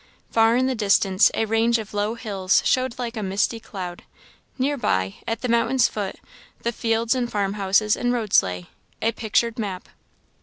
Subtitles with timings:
[0.31, 4.01] Far in the distance a range of low hills showed like a misty cloud;
[4.57, 6.15] near by, at the mountain's foot,
[6.63, 8.69] the fields and farmhouses and roads lay,
[8.99, 9.87] a pictured map.